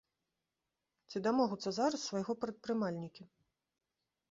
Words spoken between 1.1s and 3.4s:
дамогуцца зараз свайго прадпрымальнікі?